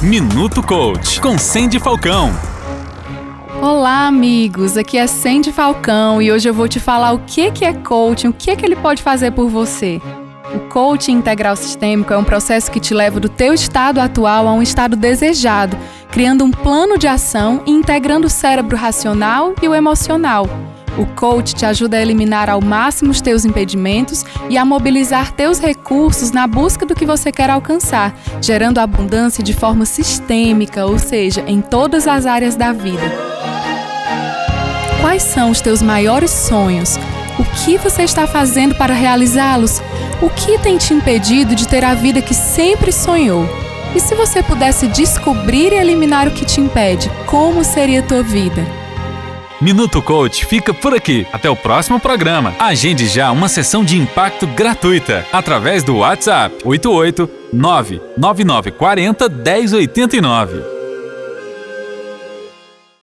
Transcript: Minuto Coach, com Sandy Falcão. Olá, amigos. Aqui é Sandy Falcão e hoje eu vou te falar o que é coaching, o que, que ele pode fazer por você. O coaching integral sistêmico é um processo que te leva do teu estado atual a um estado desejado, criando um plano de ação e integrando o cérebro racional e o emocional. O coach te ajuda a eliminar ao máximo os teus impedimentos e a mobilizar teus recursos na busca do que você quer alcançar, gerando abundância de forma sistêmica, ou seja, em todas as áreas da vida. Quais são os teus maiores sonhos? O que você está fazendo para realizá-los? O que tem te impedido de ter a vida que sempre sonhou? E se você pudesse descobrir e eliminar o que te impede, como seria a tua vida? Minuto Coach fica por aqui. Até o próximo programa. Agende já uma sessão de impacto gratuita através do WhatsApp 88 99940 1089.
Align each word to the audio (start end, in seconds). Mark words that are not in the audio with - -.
Minuto 0.00 0.62
Coach, 0.62 1.20
com 1.20 1.36
Sandy 1.36 1.80
Falcão. 1.80 2.30
Olá, 3.60 4.06
amigos. 4.06 4.76
Aqui 4.76 4.96
é 4.96 5.08
Sandy 5.08 5.50
Falcão 5.52 6.22
e 6.22 6.30
hoje 6.30 6.48
eu 6.48 6.54
vou 6.54 6.68
te 6.68 6.78
falar 6.78 7.10
o 7.10 7.18
que 7.18 7.50
é 7.64 7.74
coaching, 7.74 8.28
o 8.28 8.32
que, 8.32 8.54
que 8.54 8.64
ele 8.64 8.76
pode 8.76 9.02
fazer 9.02 9.32
por 9.32 9.48
você. 9.48 10.00
O 10.54 10.60
coaching 10.68 11.14
integral 11.14 11.56
sistêmico 11.56 12.12
é 12.12 12.16
um 12.16 12.22
processo 12.22 12.70
que 12.70 12.78
te 12.78 12.94
leva 12.94 13.18
do 13.18 13.28
teu 13.28 13.52
estado 13.52 13.98
atual 13.98 14.46
a 14.46 14.52
um 14.52 14.62
estado 14.62 14.94
desejado, 14.94 15.76
criando 16.12 16.44
um 16.44 16.52
plano 16.52 16.96
de 16.96 17.08
ação 17.08 17.60
e 17.66 17.72
integrando 17.72 18.28
o 18.28 18.30
cérebro 18.30 18.76
racional 18.76 19.52
e 19.60 19.66
o 19.66 19.74
emocional. 19.74 20.48
O 20.98 21.06
coach 21.06 21.54
te 21.54 21.64
ajuda 21.64 21.96
a 21.96 22.02
eliminar 22.02 22.50
ao 22.50 22.60
máximo 22.60 23.12
os 23.12 23.20
teus 23.20 23.44
impedimentos 23.44 24.24
e 24.50 24.58
a 24.58 24.64
mobilizar 24.64 25.30
teus 25.30 25.60
recursos 25.60 26.32
na 26.32 26.44
busca 26.44 26.84
do 26.84 26.94
que 26.94 27.06
você 27.06 27.30
quer 27.30 27.48
alcançar, 27.50 28.12
gerando 28.42 28.78
abundância 28.78 29.42
de 29.42 29.54
forma 29.54 29.84
sistêmica, 29.84 30.84
ou 30.84 30.98
seja, 30.98 31.44
em 31.46 31.60
todas 31.60 32.08
as 32.08 32.26
áreas 32.26 32.56
da 32.56 32.72
vida. 32.72 33.12
Quais 35.00 35.22
são 35.22 35.50
os 35.50 35.60
teus 35.60 35.80
maiores 35.80 36.32
sonhos? 36.32 36.98
O 37.38 37.44
que 37.64 37.78
você 37.78 38.02
está 38.02 38.26
fazendo 38.26 38.74
para 38.74 38.92
realizá-los? 38.92 39.80
O 40.20 40.28
que 40.28 40.58
tem 40.58 40.76
te 40.76 40.92
impedido 40.92 41.54
de 41.54 41.68
ter 41.68 41.84
a 41.84 41.94
vida 41.94 42.20
que 42.20 42.34
sempre 42.34 42.90
sonhou? 42.90 43.48
E 43.94 44.00
se 44.00 44.16
você 44.16 44.42
pudesse 44.42 44.88
descobrir 44.88 45.72
e 45.72 45.76
eliminar 45.76 46.26
o 46.26 46.32
que 46.32 46.44
te 46.44 46.60
impede, 46.60 47.08
como 47.26 47.62
seria 47.62 48.00
a 48.00 48.02
tua 48.02 48.22
vida? 48.24 48.87
Minuto 49.60 50.00
Coach 50.00 50.46
fica 50.46 50.72
por 50.72 50.94
aqui. 50.94 51.26
Até 51.32 51.50
o 51.50 51.56
próximo 51.56 51.98
programa. 51.98 52.54
Agende 52.60 53.08
já 53.08 53.32
uma 53.32 53.48
sessão 53.48 53.84
de 53.84 53.98
impacto 53.98 54.46
gratuita 54.46 55.26
através 55.32 55.82
do 55.82 55.96
WhatsApp 55.96 56.54
88 56.64 57.28
99940 57.52 59.28
1089. 59.28 60.77